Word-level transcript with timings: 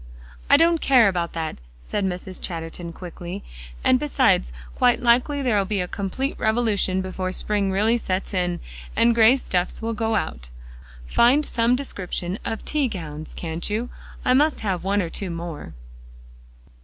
"I 0.49 0.57
don't 0.57 0.81
care 0.81 1.07
about 1.07 1.33
that," 1.33 1.57
said 1.85 2.03
Mrs. 2.03 2.41
Chatterton 2.41 2.91
quickly, 2.91 3.43
"and 3.83 3.99
besides, 3.99 4.51
quite 4.73 4.99
likely 4.99 5.43
there'll 5.43 5.63
be 5.63 5.79
a 5.79 5.87
complete 5.87 6.33
revolution 6.39 7.03
before 7.03 7.31
spring 7.31 7.71
really 7.71 7.99
sets 7.99 8.33
in, 8.33 8.61
and 8.95 9.13
gray 9.13 9.35
stuffs 9.35 9.79
will 9.79 9.93
go 9.93 10.15
out. 10.15 10.49
Find 11.05 11.45
some 11.45 11.75
description 11.75 12.39
of 12.43 12.65
tea 12.65 12.87
gowns, 12.87 13.35
can't 13.35 13.69
you? 13.69 13.91
I 14.25 14.33
must 14.33 14.61
have 14.61 14.83
one 14.83 15.03
or 15.03 15.11
two 15.11 15.29
more." 15.29 15.71